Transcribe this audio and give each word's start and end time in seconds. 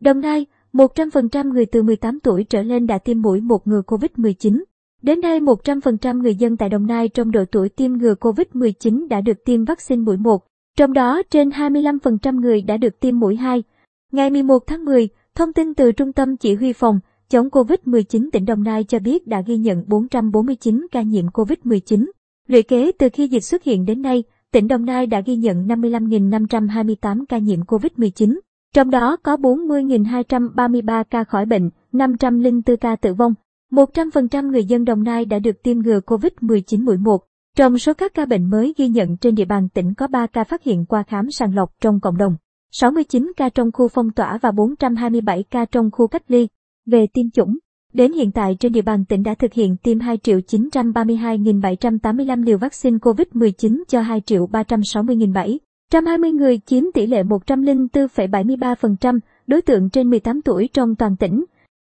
Đồng 0.00 0.20
Nai, 0.20 0.46
100% 0.72 1.52
người 1.52 1.66
từ 1.66 1.82
18 1.82 2.20
tuổi 2.20 2.44
trở 2.44 2.62
lên 2.62 2.86
đã 2.86 2.98
tiêm 2.98 3.22
mũi 3.22 3.40
một 3.40 3.66
ngừa 3.66 3.82
COVID-19. 3.86 4.62
Đến 5.02 5.20
nay 5.20 5.40
100% 5.40 6.22
người 6.22 6.34
dân 6.34 6.56
tại 6.56 6.68
Đồng 6.68 6.86
Nai 6.86 7.08
trong 7.08 7.30
độ 7.30 7.44
tuổi 7.52 7.68
tiêm 7.68 7.92
ngừa 7.92 8.14
COVID-19 8.14 9.08
đã 9.08 9.20
được 9.20 9.44
tiêm 9.44 9.64
vaccine 9.64 10.02
mũi 10.02 10.16
1, 10.16 10.44
trong 10.76 10.92
đó 10.92 11.22
trên 11.30 11.48
25% 11.48 12.40
người 12.40 12.62
đã 12.62 12.76
được 12.76 13.00
tiêm 13.00 13.18
mũi 13.18 13.36
2. 13.36 13.62
Ngày 14.12 14.30
11 14.30 14.66
tháng 14.66 14.84
10, 14.84 15.08
thông 15.34 15.52
tin 15.52 15.74
từ 15.74 15.92
Trung 15.92 16.12
tâm 16.12 16.36
Chỉ 16.36 16.54
huy 16.54 16.72
phòng 16.72 17.00
chống 17.28 17.48
COVID-19 17.48 18.28
tỉnh 18.32 18.44
Đồng 18.44 18.62
Nai 18.62 18.84
cho 18.84 18.98
biết 18.98 19.26
đã 19.26 19.40
ghi 19.40 19.56
nhận 19.56 19.84
449 19.86 20.86
ca 20.92 21.02
nhiễm 21.02 21.26
COVID-19. 21.26 22.10
Lũy 22.48 22.62
kế 22.62 22.92
từ 22.98 23.08
khi 23.12 23.28
dịch 23.28 23.44
xuất 23.44 23.62
hiện 23.62 23.84
đến 23.84 24.02
nay, 24.02 24.22
tỉnh 24.52 24.68
Đồng 24.68 24.84
Nai 24.84 25.06
đã 25.06 25.20
ghi 25.20 25.36
nhận 25.36 25.66
55.528 25.66 27.24
ca 27.28 27.38
nhiễm 27.38 27.60
COVID-19. 27.60 28.38
Trong 28.74 28.90
đó 28.90 29.16
có 29.22 29.36
40.233 29.36 31.04
ca 31.10 31.24
khỏi 31.24 31.46
bệnh, 31.46 31.70
504 31.92 32.76
ca 32.76 32.96
tử 32.96 33.14
vong. 33.14 33.34
100% 33.70 34.50
người 34.50 34.64
dân 34.64 34.84
Đồng 34.84 35.02
Nai 35.02 35.24
đã 35.24 35.38
được 35.38 35.62
tiêm 35.62 35.78
ngừa 35.78 36.00
COVID-19 36.06 36.84
mũi 36.84 36.96
1. 36.96 37.24
Trong 37.56 37.78
số 37.78 37.94
các 37.94 38.14
ca 38.14 38.26
bệnh 38.26 38.50
mới 38.50 38.74
ghi 38.76 38.88
nhận 38.88 39.16
trên 39.16 39.34
địa 39.34 39.44
bàn 39.44 39.68
tỉnh 39.68 39.94
có 39.94 40.06
3 40.06 40.26
ca 40.26 40.44
phát 40.44 40.62
hiện 40.62 40.86
qua 40.86 41.02
khám 41.02 41.30
sàng 41.30 41.54
lọc 41.54 41.70
trong 41.80 42.00
cộng 42.00 42.16
đồng, 42.16 42.36
69 42.72 43.32
ca 43.36 43.48
trong 43.48 43.72
khu 43.72 43.88
phong 43.88 44.10
tỏa 44.10 44.38
và 44.42 44.50
427 44.50 45.42
ca 45.42 45.64
trong 45.64 45.90
khu 45.90 46.06
cách 46.06 46.22
ly. 46.28 46.48
Về 46.86 47.06
tiêm 47.12 47.30
chủng, 47.30 47.58
đến 47.92 48.12
hiện 48.12 48.32
tại 48.32 48.56
trên 48.60 48.72
địa 48.72 48.82
bàn 48.82 49.04
tỉnh 49.04 49.22
đã 49.22 49.34
thực 49.34 49.52
hiện 49.52 49.76
tiêm 49.76 50.00
2 50.00 50.16
932.785 50.16 52.44
liều 52.44 52.58
vaccine 52.58 52.98
COVID-19 52.98 53.82
cho 53.88 54.00
2 54.00 54.20
360.700 54.20 55.58
120 55.94 56.32
người 56.32 56.60
chiếm 56.66 56.84
tỷ 56.94 57.06
lệ 57.06 57.22
104,73% 57.22 59.18
đối 59.46 59.62
tượng 59.62 59.90
trên 59.90 60.10
18 60.10 60.42
tuổi 60.42 60.68
trong 60.72 60.94
toàn 60.94 61.16
tỉnh. 61.16 61.44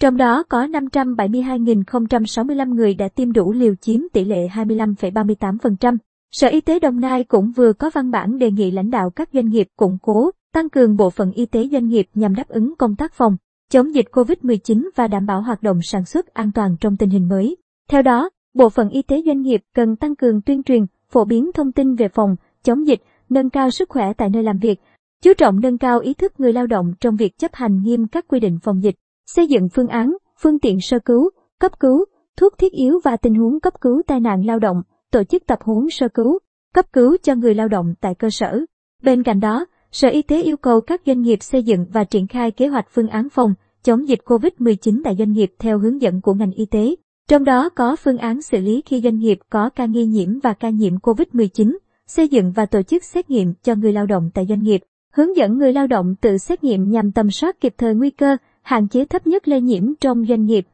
Trong 0.00 0.16
đó 0.16 0.42
có 0.48 0.66
572.065 0.66 2.74
người 2.74 2.94
đã 2.94 3.08
tiêm 3.08 3.32
đủ 3.32 3.52
liều 3.52 3.74
chiếm 3.74 4.00
tỷ 4.12 4.24
lệ 4.24 4.48
25,38%. 4.54 5.96
Sở 6.32 6.48
Y 6.48 6.60
tế 6.60 6.78
Đồng 6.78 7.00
Nai 7.00 7.24
cũng 7.24 7.52
vừa 7.56 7.72
có 7.72 7.90
văn 7.94 8.10
bản 8.10 8.38
đề 8.38 8.50
nghị 8.50 8.70
lãnh 8.70 8.90
đạo 8.90 9.10
các 9.10 9.28
doanh 9.32 9.48
nghiệp 9.48 9.66
củng 9.76 9.98
cố, 10.02 10.30
tăng 10.54 10.68
cường 10.68 10.96
bộ 10.96 11.10
phận 11.10 11.32
y 11.32 11.46
tế 11.46 11.68
doanh 11.72 11.88
nghiệp 11.88 12.06
nhằm 12.14 12.34
đáp 12.34 12.48
ứng 12.48 12.74
công 12.78 12.96
tác 12.96 13.14
phòng, 13.14 13.36
chống 13.70 13.94
dịch 13.94 14.06
COVID-19 14.12 14.88
và 14.96 15.08
đảm 15.08 15.26
bảo 15.26 15.42
hoạt 15.42 15.62
động 15.62 15.78
sản 15.82 16.04
xuất 16.04 16.26
an 16.26 16.50
toàn 16.54 16.76
trong 16.80 16.96
tình 16.96 17.10
hình 17.10 17.28
mới. 17.28 17.56
Theo 17.90 18.02
đó, 18.02 18.30
bộ 18.54 18.68
phận 18.68 18.88
y 18.88 19.02
tế 19.02 19.22
doanh 19.26 19.42
nghiệp 19.42 19.62
cần 19.74 19.96
tăng 19.96 20.16
cường 20.16 20.42
tuyên 20.42 20.62
truyền, 20.62 20.86
phổ 21.10 21.24
biến 21.24 21.50
thông 21.54 21.72
tin 21.72 21.94
về 21.94 22.08
phòng, 22.08 22.36
chống 22.62 22.86
dịch, 22.86 23.00
nâng 23.28 23.50
cao 23.50 23.70
sức 23.70 23.88
khỏe 23.88 24.12
tại 24.12 24.30
nơi 24.30 24.42
làm 24.42 24.58
việc, 24.58 24.80
chú 25.22 25.32
trọng 25.34 25.60
nâng 25.60 25.78
cao 25.78 26.00
ý 26.00 26.14
thức 26.14 26.40
người 26.40 26.52
lao 26.52 26.66
động 26.66 26.92
trong 27.00 27.16
việc 27.16 27.38
chấp 27.38 27.50
hành 27.54 27.82
nghiêm 27.82 28.06
các 28.06 28.28
quy 28.28 28.40
định 28.40 28.58
phòng 28.62 28.82
dịch, 28.82 28.94
xây 29.26 29.46
dựng 29.46 29.68
phương 29.68 29.88
án, 29.88 30.16
phương 30.42 30.58
tiện 30.58 30.80
sơ 30.80 30.98
cứu, 30.98 31.30
cấp 31.60 31.80
cứu, 31.80 32.04
thuốc 32.36 32.58
thiết 32.58 32.72
yếu 32.72 33.00
và 33.04 33.16
tình 33.16 33.34
huống 33.34 33.60
cấp 33.60 33.80
cứu 33.80 34.02
tai 34.06 34.20
nạn 34.20 34.46
lao 34.46 34.58
động, 34.58 34.82
tổ 35.10 35.24
chức 35.24 35.46
tập 35.46 35.58
huấn 35.62 35.90
sơ 35.90 36.08
cứu, 36.08 36.38
cấp 36.74 36.92
cứu 36.92 37.16
cho 37.22 37.34
người 37.34 37.54
lao 37.54 37.68
động 37.68 37.94
tại 38.00 38.14
cơ 38.14 38.30
sở. 38.30 38.60
Bên 39.02 39.22
cạnh 39.22 39.40
đó, 39.40 39.66
Sở 39.92 40.08
Y 40.08 40.22
tế 40.22 40.42
yêu 40.42 40.56
cầu 40.56 40.80
các 40.80 41.02
doanh 41.06 41.22
nghiệp 41.22 41.42
xây 41.42 41.62
dựng 41.62 41.86
và 41.92 42.04
triển 42.04 42.26
khai 42.26 42.50
kế 42.50 42.66
hoạch 42.66 42.86
phương 42.90 43.08
án 43.08 43.28
phòng 43.28 43.54
chống 43.82 44.08
dịch 44.08 44.18
COVID-19 44.24 45.00
tại 45.04 45.16
doanh 45.18 45.32
nghiệp 45.32 45.52
theo 45.58 45.78
hướng 45.78 46.02
dẫn 46.02 46.20
của 46.20 46.34
ngành 46.34 46.52
y 46.52 46.66
tế. 46.66 46.94
Trong 47.28 47.44
đó 47.44 47.68
có 47.68 47.96
phương 47.96 48.18
án 48.18 48.42
xử 48.42 48.60
lý 48.60 48.82
khi 48.86 49.00
doanh 49.00 49.18
nghiệp 49.18 49.38
có 49.50 49.70
ca 49.70 49.86
nghi 49.86 50.06
nhiễm 50.06 50.38
và 50.42 50.52
ca 50.52 50.70
nhiễm 50.70 50.96
COVID-19, 50.96 51.76
xây 52.06 52.28
dựng 52.28 52.52
và 52.52 52.66
tổ 52.66 52.82
chức 52.82 53.04
xét 53.04 53.30
nghiệm 53.30 53.54
cho 53.62 53.74
người 53.74 53.92
lao 53.92 54.06
động 54.06 54.30
tại 54.34 54.46
doanh 54.48 54.62
nghiệp, 54.62 54.80
hướng 55.12 55.36
dẫn 55.36 55.58
người 55.58 55.72
lao 55.72 55.86
động 55.86 56.14
tự 56.20 56.38
xét 56.38 56.64
nghiệm 56.64 56.90
nhằm 56.90 57.12
tầm 57.12 57.30
soát 57.30 57.60
kịp 57.60 57.74
thời 57.78 57.94
nguy 57.94 58.10
cơ, 58.10 58.36
hạn 58.62 58.88
chế 58.88 59.04
thấp 59.04 59.26
nhất 59.26 59.48
lây 59.48 59.60
nhiễm 59.60 59.94
trong 60.00 60.24
doanh 60.28 60.44
nghiệp, 60.44 60.66